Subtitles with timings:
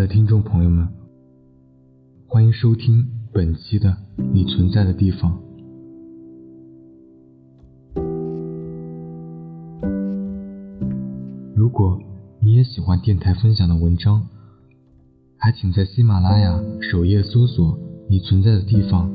[0.00, 0.88] 的听众朋友们，
[2.26, 3.90] 欢迎收听本期的
[4.32, 5.38] 《你存在的地方》。
[11.54, 12.00] 如果
[12.40, 14.26] 你也喜欢电台分享的文章，
[15.36, 16.58] 还请在喜马拉雅
[16.90, 17.78] 首页搜索
[18.08, 19.12] “你存在的地方”，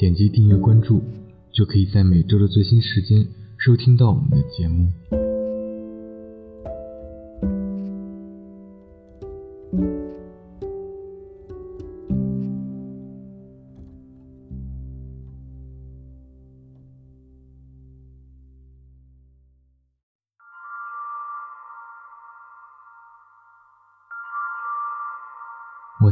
[0.00, 1.02] 点击订阅关注，
[1.52, 3.26] 就可以在每周的最新时间
[3.58, 4.88] 收听到我们的节目。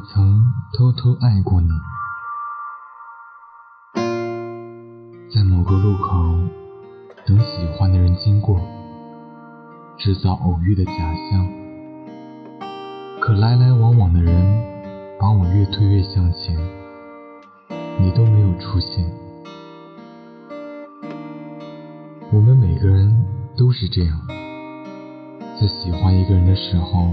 [0.01, 1.69] 我曾偷偷爱过你，
[5.29, 6.39] 在某个路口
[7.27, 8.59] 等喜欢的人经过，
[9.99, 11.47] 制造偶遇的假象。
[13.21, 14.33] 可来来往往的人
[15.21, 16.57] 把我越推越向前，
[17.99, 19.05] 你都没有出现。
[22.33, 23.23] 我们每个人
[23.55, 24.19] 都是这样，
[25.61, 27.13] 在喜欢一个人的时候，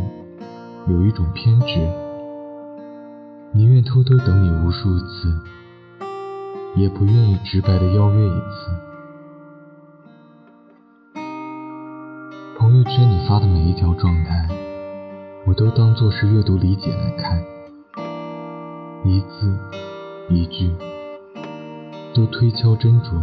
[0.88, 2.07] 有一种偏执。
[3.54, 5.34] 宁愿偷偷等你无数次，
[6.76, 8.72] 也不愿意直白的邀约一次。
[12.60, 14.48] 朋友圈你发的每一条状态，
[15.46, 17.44] 我都当做是阅读理解来看，
[19.06, 19.58] 一字
[20.30, 20.72] 一句
[22.14, 23.20] 都推敲斟酌。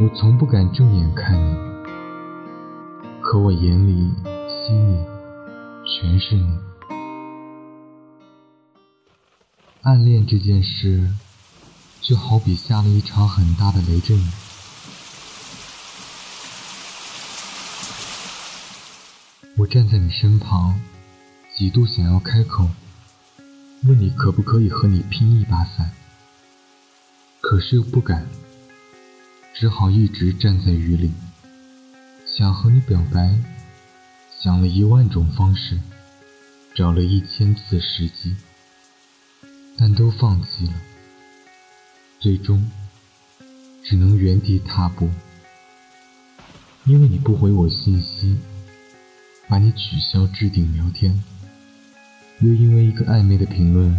[0.00, 1.56] 我从不敢正眼看你，
[3.20, 4.12] 可我眼里
[4.46, 5.04] 心里
[5.84, 6.67] 全是你。
[9.88, 11.14] 暗恋这件事，
[12.02, 14.30] 就好比下了一场很大的雷阵雨。
[19.56, 20.78] 我站在你身旁，
[21.56, 22.68] 几度想要开口，
[23.84, 25.90] 问你可不可以和你拼一把伞，
[27.40, 28.28] 可是又不敢，
[29.54, 31.14] 只好一直站在雨里，
[32.26, 33.38] 想和你表白，
[34.38, 35.80] 想了一万种方式，
[36.74, 38.36] 找了一千次时机。
[39.80, 40.72] 但都放弃了，
[42.18, 42.68] 最终
[43.84, 45.08] 只能原地踏步，
[46.84, 48.36] 因为你不回我信息，
[49.48, 51.22] 把你取消置顶聊天，
[52.40, 53.96] 又因为一个暧昧的评论，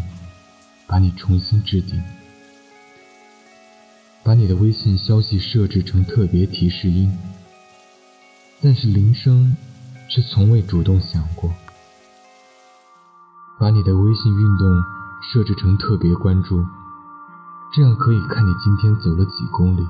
[0.85, 2.03] 把你重新置顶，
[4.21, 7.17] 把你的微信消息设置成特别提示音，
[8.61, 9.55] 但是铃声
[10.09, 11.53] 却从未主动响过，
[13.57, 14.98] 把你的微信运动。
[15.21, 16.65] 设置成特别关注，
[17.71, 19.87] 这样可以看你今天走了几公里，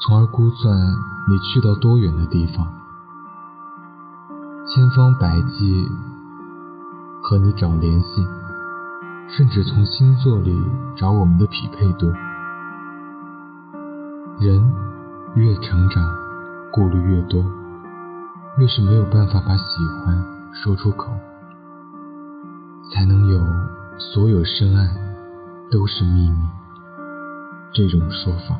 [0.00, 0.78] 从而估算
[1.28, 2.66] 你去到多远的地方。
[4.66, 5.90] 千方百计
[7.22, 8.26] 和你找联系，
[9.30, 10.62] 甚至从星座里
[10.94, 12.12] 找我们的匹配度。
[14.38, 14.72] 人
[15.34, 16.06] 越成长，
[16.72, 17.44] 顾虑越多，
[18.58, 20.22] 越是没有办法把喜欢
[20.52, 21.10] 说出口，
[22.92, 23.57] 才能有。
[24.00, 24.88] 所有深爱
[25.72, 26.36] 都是秘密，
[27.72, 28.56] 这种说法，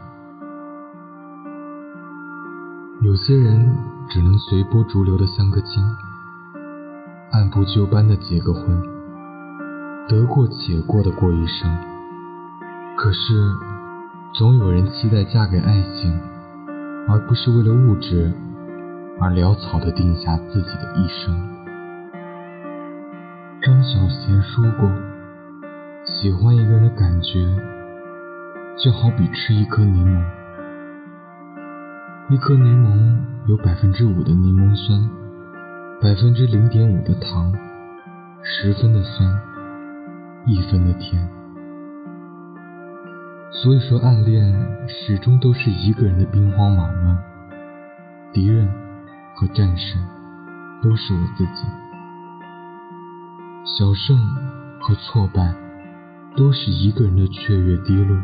[3.02, 3.72] 有些人
[4.08, 5.80] 只能随波逐流的相个亲，
[7.30, 8.82] 按部就班的结个婚，
[10.08, 11.70] 得过且过的过一生。
[12.96, 13.54] 可是，
[14.34, 16.20] 总有人期待嫁给爱情，
[17.08, 18.32] 而不是为了物质
[19.20, 21.32] 而潦草的定下自己的一生。
[23.62, 24.90] 张小娴说过。
[26.10, 27.46] 喜欢一个人的感觉，
[28.82, 30.24] 就好比吃一颗柠檬。
[32.30, 35.06] 一颗柠檬有百分之五的柠檬酸，
[36.00, 37.52] 百分之零点五的糖，
[38.42, 39.38] 十分的酸，
[40.46, 41.28] 一分的甜。
[43.62, 47.18] 所以说，暗恋始终都是一个人的兵荒马乱，
[48.32, 48.66] 敌人
[49.36, 50.02] 和战胜
[50.82, 51.66] 都是我自己，
[53.76, 54.18] 小胜
[54.80, 55.67] 和挫败。
[56.38, 58.16] 都是一个人的雀跃低落，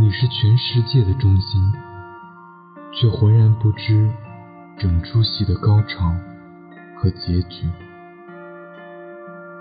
[0.00, 1.60] 你是全世界的中心，
[2.94, 4.10] 却浑然不知
[4.78, 6.10] 整出戏的高潮
[6.96, 7.68] 和结局。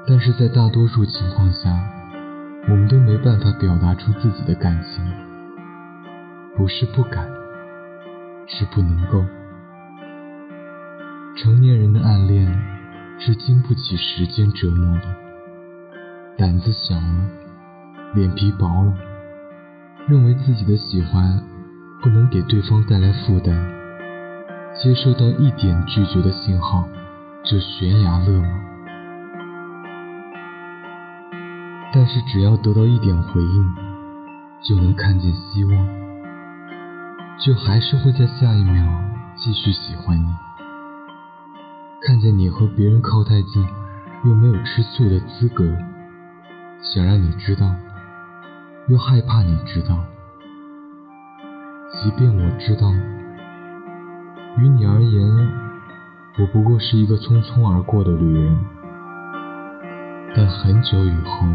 [0.08, 1.84] 但是在大多数情况下，
[2.70, 5.04] 我们都没办法表达出自己的感情，
[6.56, 7.28] 不是不敢，
[8.48, 9.26] 是不能够。
[11.36, 12.48] 成年人的暗恋
[13.20, 15.31] 是经不起时间折磨的。
[16.38, 17.30] 胆子小了，
[18.16, 18.94] 脸皮薄了，
[20.08, 21.44] 认为自己的喜欢
[22.02, 23.56] 不能给对方带来负担，
[24.82, 26.88] 接收到一点拒绝的信号
[27.44, 28.48] 这悬崖勒马。
[31.94, 33.76] 但是只要得到一点回应，
[34.64, 35.88] 就能看见希望，
[37.46, 38.84] 就还是会在下一秒
[39.36, 40.28] 继续喜欢你。
[42.02, 43.64] 看见你和别人靠太近，
[44.26, 45.66] 又没有吃醋的资格，
[46.82, 47.74] 想让你知道，
[48.88, 50.04] 又害怕你知道。
[51.94, 52.92] 即便我知道，
[54.58, 55.52] 于你而言，
[56.40, 58.58] 我不过是一个匆匆而过的旅人，
[60.36, 61.48] 但很久以后，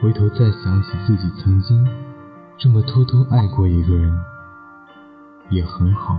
[0.00, 1.86] 回头再想起自己曾经
[2.56, 4.18] 这么偷偷爱过一个人，
[5.50, 6.18] 也很好。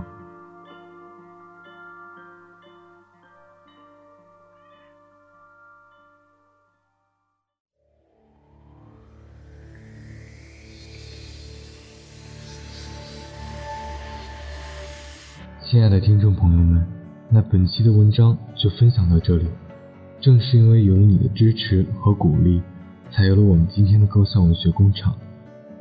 [15.70, 16.84] 亲爱的听众朋友们，
[17.28, 19.46] 那本期的文章就分享到这里。
[20.20, 22.60] 正是因为有了你的支持和鼓励，
[23.12, 25.14] 才有了我们今天的高校文学工厂。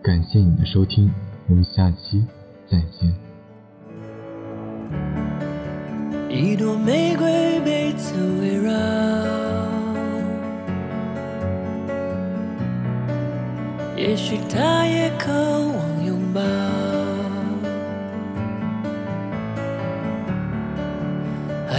[0.03, 1.11] 感谢你的收听，
[1.47, 2.23] 我们下期
[2.69, 3.11] 再见。
[6.29, 8.71] 一朵玫瑰被刺围绕，
[13.97, 16.78] 也许它也渴望拥抱。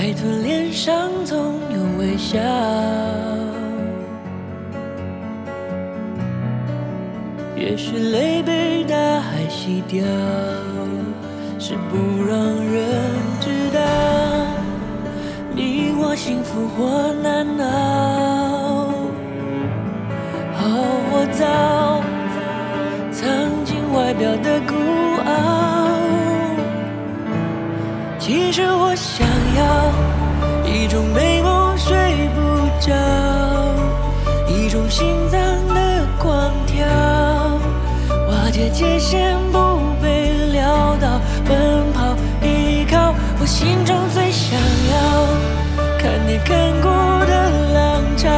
[0.01, 2.39] 海豚脸上总有微笑，
[7.55, 10.03] 也许泪被大海洗掉，
[11.59, 13.13] 是不让人
[13.43, 13.81] 知道
[15.55, 18.40] 你我幸福或难熬。
[31.01, 32.41] 种美梦睡不
[32.79, 32.93] 着，
[34.47, 35.41] 一种心脏
[35.75, 36.85] 的狂跳，
[38.29, 41.19] 瓦解界限不被撂倒，
[41.49, 44.59] 奔跑依靠我心中最想
[44.93, 45.27] 要
[45.99, 46.91] 看你看过
[47.25, 48.29] 的浪潮，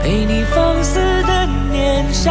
[0.00, 2.30] 陪你放肆的年少，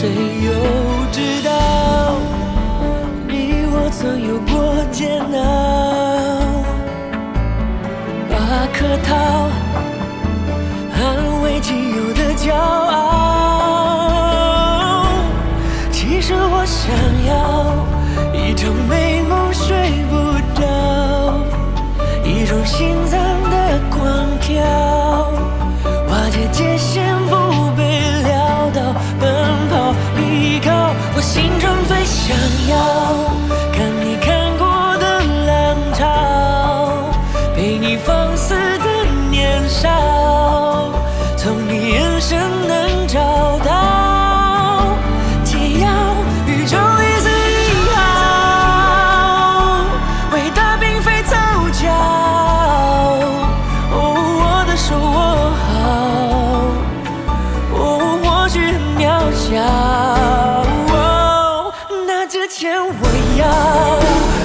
[0.00, 0.08] 谁
[0.44, 0.52] 又
[1.10, 1.50] 知道，
[3.26, 4.54] 你我曾有过
[4.92, 5.36] 煎熬，
[8.30, 8.32] 把
[8.72, 9.50] 客套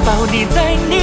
[0.06, 1.03] 抱你在你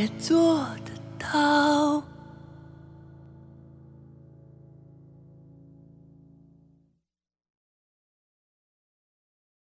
[0.00, 0.59] 也做。